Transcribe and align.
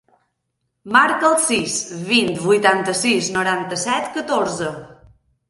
Marca 0.95 1.27
el 1.29 1.35
sis, 1.43 1.75
vint, 2.07 2.31
vuitanta-sis, 2.47 3.31
noranta-set, 3.37 4.11
catorze. 4.19 4.73